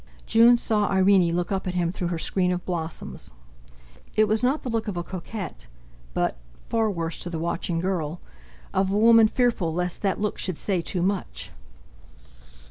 June 0.25 0.57
saw 0.57 0.89
Irene 0.89 1.35
look 1.35 1.51
up 1.51 1.67
at 1.67 1.75
him 1.75 1.91
through 1.91 2.07
her 2.07 2.17
screen 2.17 2.51
of 2.51 2.65
blossoms. 2.65 3.33
It 4.15 4.27
was 4.27 4.41
not 4.41 4.63
the 4.63 4.69
look 4.69 4.87
of 4.87 4.97
a 4.97 5.03
coquette, 5.03 5.67
but—far 6.15 6.89
worse 6.89 7.19
to 7.19 7.29
the 7.29 7.37
watching 7.37 7.79
girl—of 7.79 8.91
a 8.91 8.97
woman 8.97 9.27
fearful 9.27 9.71
lest 9.71 10.01
that 10.01 10.19
look 10.19 10.39
should 10.39 10.57
say 10.57 10.81
too 10.81 11.03
much. 11.03 11.51